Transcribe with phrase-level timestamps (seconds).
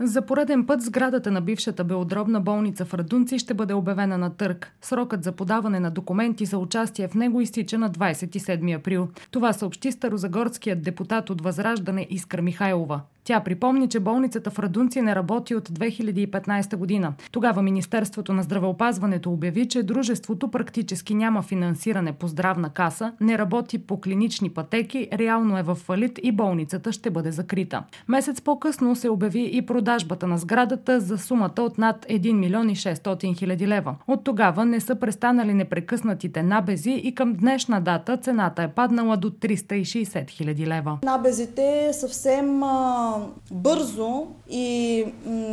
[0.00, 4.72] За пореден път сградата на бившата белодробна болница в Радунци ще бъде обявена на търг.
[4.82, 9.08] Срокът за подаване на документи за участие в него изтича на 27 април.
[9.30, 13.00] Това съобщи старозагорският депутат от Възраждане Искра Михайлова.
[13.24, 17.14] Тя припомни, че болницата в Радунци не работи от 2015 година.
[17.32, 23.78] Тогава Министерството на здравеопазването обяви, че дружеството практически няма финансиране по здравна каса, не работи
[23.78, 27.82] по клинични пътеки, реално е в фалит и болницата ще бъде закрита.
[28.08, 32.76] Месец по-късно се обяви и продажбата на сградата за сумата от над 1 милион и
[32.76, 33.94] 600 хиляди лева.
[34.06, 39.30] От тогава не са престанали непрекъснатите набези и към днешна дата цената е паднала до
[39.30, 40.98] 360 хиляди лева.
[41.04, 43.07] Набезите съвсем а,
[43.50, 45.06] бързо и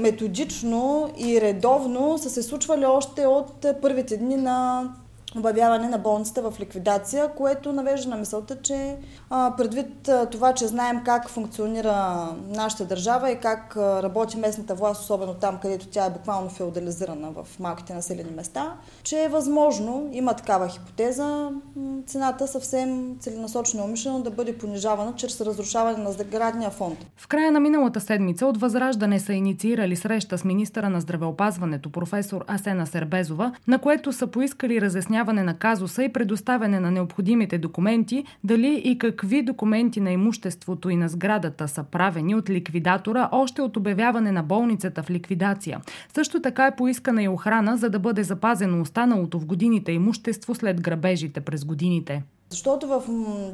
[0.00, 4.88] методично и редовно са се случвали още от първите дни на
[5.36, 8.96] обявяване на болницата в ликвидация, което навежда на мисълта, че
[9.30, 15.58] предвид това, че знаем как функционира нашата държава и как работи местната власт, особено там,
[15.62, 21.48] където тя е буквално феодализирана в малките населени места, че е възможно, има такава хипотеза,
[22.06, 26.98] цената съвсем целенасочено умишлено да бъде понижавана чрез разрушаване на сградния фонд.
[27.16, 32.44] В края на миналата седмица от Възраждане са инициирали среща с министъра на здравеопазването професор
[32.48, 38.24] Асена Сербезова, на което са поискали разясняване изясняване на казуса и предоставяне на необходимите документи,
[38.44, 43.76] дали и какви документи на имуществото и на сградата са правени от ликвидатора още от
[43.76, 45.80] обявяване на болницата в ликвидация.
[46.14, 50.80] Също така е поискана и охрана, за да бъде запазено останалото в годините имущество след
[50.80, 52.22] грабежите през годините.
[52.50, 53.02] Защото в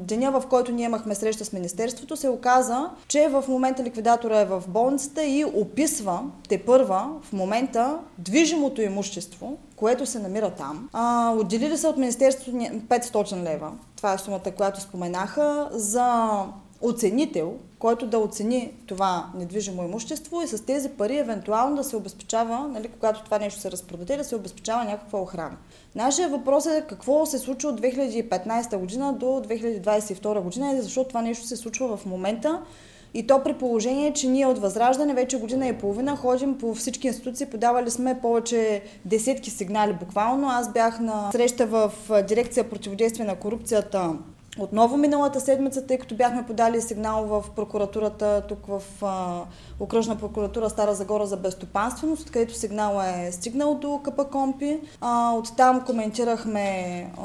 [0.00, 4.44] деня, в който ние имахме среща с Министерството, се оказа, че в момента ликвидатора е
[4.44, 10.88] в болницата и описва те първа в момента движимото имущество, което се намира там.
[10.92, 13.72] А, отделили са от Министерството 500 лева.
[13.96, 16.38] Това е сумата, която споменаха, за
[16.80, 22.68] оценител, който да оцени това недвижимо имущество и с тези пари евентуално да се обезпечава,
[22.68, 25.56] нали, когато това нещо се разпродаде, да се обезпечава някаква охрана.
[25.94, 31.22] Нашия въпрос е какво се случва от 2015 година до 2022 година и защо това
[31.22, 32.62] нещо се случва в момента.
[33.14, 37.06] И то при положение, че ние от Възраждане вече година и половина ходим по всички
[37.06, 40.48] институции, подавали сме повече десетки сигнали буквално.
[40.48, 41.92] Аз бях на среща в
[42.28, 44.16] дирекция противодействие на корупцията
[44.58, 49.42] отново миналата седмица, тъй като бяхме подали сигнал в прокуратурата, тук в а,
[49.80, 54.80] окръжна прокуратура Стара Загора за безстопанственост, откъдето сигнал е стигнал до КПКОМПИ.
[55.00, 56.66] А, оттам коментирахме
[57.18, 57.22] а,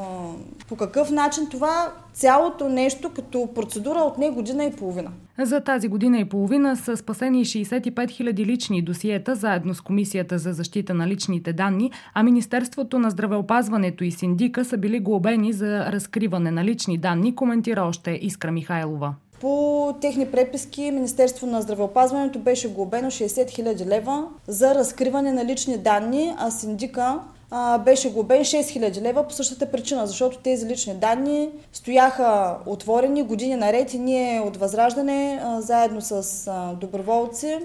[0.67, 5.11] по какъв начин това цялото нещо като процедура от не година и половина.
[5.39, 10.53] За тази година и половина са спасени 65 000 лични досиета заедно с Комисията за
[10.53, 16.51] защита на личните данни, а Министерството на здравеопазването и синдика са били глобени за разкриване
[16.51, 19.13] на лични данни, коментира още Искра Михайлова.
[19.41, 25.77] По техни преписки Министерство на здравеопазването беше глобено 60 000 лева за разкриване на лични
[25.77, 27.19] данни, а синдика
[27.51, 33.55] а, беше глобен 6000 лева по същата причина, защото тези лични данни стояха отворени години
[33.55, 37.57] наред и ние от Възраждане, а, заедно с а, доброволци,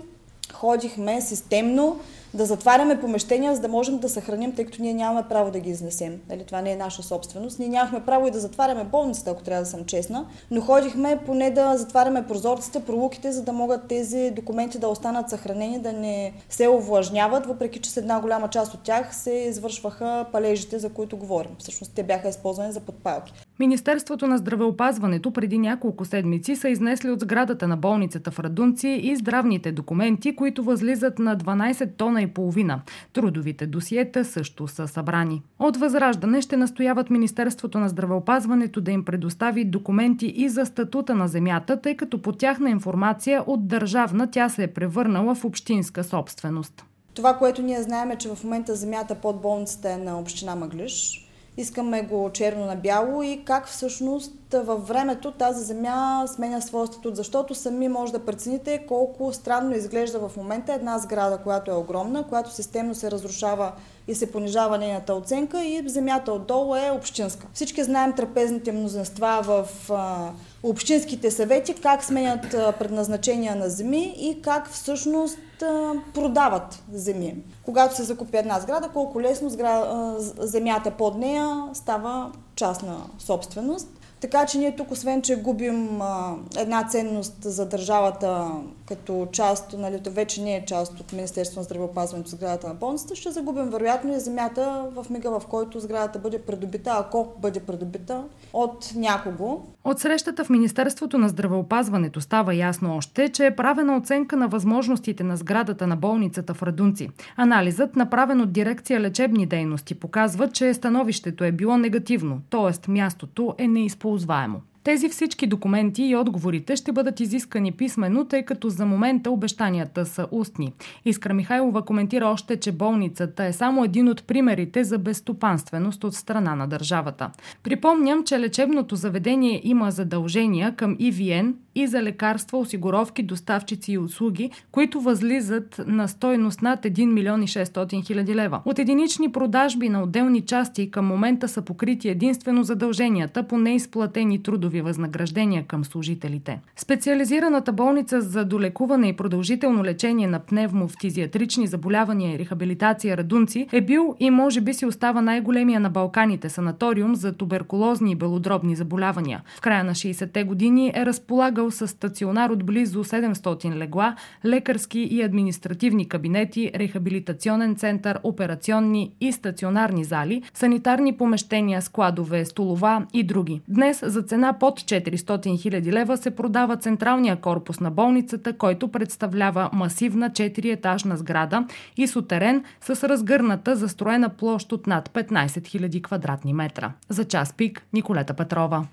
[0.52, 2.00] ходихме системно
[2.34, 5.70] да затваряме помещения, за да можем да съхраним, тъй като ние нямаме право да ги
[5.70, 6.20] изнесем.
[6.28, 7.58] Дали, това не е наша собственост.
[7.58, 11.50] Ние нямахме право и да затваряме болницата, ако трябва да съм честна, но ходихме поне
[11.50, 16.68] да затваряме прозорците, пролуките, за да могат тези документи да останат съхранени, да не се
[16.68, 21.50] овлажняват, въпреки че с една голяма част от тях се извършваха палежите, за които говорим.
[21.58, 23.32] Всъщност те бяха използвани за подпалки.
[23.58, 29.16] Министерството на здравеопазването преди няколко седмици са изнесли от сградата на болницата в Радунци и
[29.16, 32.80] здравните документи, които възлизат на 12 тона и половина.
[33.12, 35.42] Трудовите досиета също са събрани.
[35.58, 41.28] От Възраждане ще настояват Министерството на здравеопазването да им предостави документи и за статута на
[41.28, 46.84] земята, тъй като по тяхна информация от държавна тя се е превърнала в общинска собственост.
[47.14, 51.26] Това, което ние знаем е, че в момента земята под болницата е на община Мъглиш
[51.56, 57.16] искаме го черно на бяло и как всъщност във времето тази земя сменя своя статут,
[57.16, 62.24] защото сами може да прецените колко странно изглежда в момента една сграда, която е огромна,
[62.28, 63.72] която системно се разрушава
[64.08, 67.46] и се понижава нейната оценка и земята отдолу е общинска.
[67.54, 70.30] Всички знаем трапезните мнозинства в а,
[70.62, 77.36] общинските съвети, как сменят а, предназначения на земи и как всъщност а, продават земи.
[77.64, 83.88] Когато се закупи една сграда, колко лесно сграда, земята под нея става частна собственост.
[84.20, 88.50] Така че ние тук, освен че губим а, една ценност за държавата
[88.88, 93.30] като част, нали, вече не е част от Министерството на здравеопазването сградата на болницата, ще
[93.30, 98.92] загубим вероятно и земята в мига, в който сградата бъде придобита, ако бъде придобита от
[98.96, 99.60] някого.
[99.84, 105.24] От срещата в Министерството на здравеопазването става ясно още, че е правена оценка на възможностите
[105.24, 107.10] на сградата на болницата в Радунци.
[107.36, 112.90] Анализът, направен от дирекция лечебни дейности, показва, че становището е било негативно, т.е.
[112.90, 113.68] мястото е
[114.06, 114.60] неизползваемо.
[114.84, 120.26] Тези всички документи и отговорите ще бъдат изискани писменно, тъй като за момента обещанията са
[120.30, 120.72] устни.
[121.04, 126.54] Искра Михайлова коментира още, че болницата е само един от примерите за безстопанственост от страна
[126.54, 127.30] на държавата.
[127.62, 134.50] Припомням, че лечебното заведение има задължения към ИВН и за лекарства, осигуровки, доставчици и услуги,
[134.72, 138.60] които възлизат на стойност над 1 милион и 600 хиляди лева.
[138.64, 144.80] От единични продажби на отделни части към момента са покрити единствено задълженията по неизплатени трудови
[144.80, 146.60] възнаграждения към служителите.
[146.76, 154.16] Специализираната болница за долекуване и продължително лечение на пневмофтизиатрични заболявания и рехабилитация Радунци е бил
[154.20, 159.42] и може би си остава най-големия на Балканите санаториум за туберкулозни и белодробни заболявания.
[159.56, 164.98] В края на 60-те години е разполагал модел с стационар от близо 700 легла, лекарски
[164.98, 173.60] и административни кабинети, рехабилитационен център, операционни и стационарни зали, санитарни помещения, складове, столова и други.
[173.68, 179.70] Днес за цена под 400 000 лева се продава централния корпус на болницата, който представлява
[179.72, 181.66] масивна 4-етажна сграда
[181.96, 186.92] и сутерен с разгърната застроена площ от над 15 000 квадратни метра.
[187.08, 188.84] За час пик Николета Петрова.